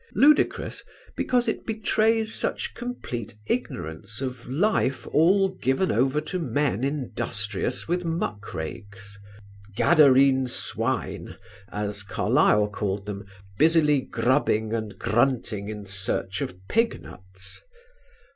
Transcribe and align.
"Ludicrous" 0.15 0.81
because 1.15 1.47
it 1.47 1.63
betrays 1.63 2.33
such 2.33 2.73
complete 2.73 3.35
ignorance 3.45 4.19
of 4.19 4.47
life 4.49 5.05
all 5.09 5.49
given 5.49 5.91
over 5.91 6.19
to 6.19 6.39
men 6.39 6.83
industrious 6.83 7.87
with 7.87 8.03
muck 8.03 8.51
rakes: 8.55 9.19
"Gadarene 9.77 10.47
swine," 10.47 11.37
as 11.71 12.01
Carlyle 12.01 12.67
called 12.69 13.05
them, 13.05 13.27
"busily 13.59 14.01
grubbing 14.01 14.73
and 14.73 14.97
grunting 14.97 15.69
in 15.69 15.85
search 15.85 16.41
of 16.41 16.55
pignuts." 16.67 17.61